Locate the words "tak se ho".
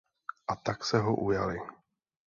0.55-1.15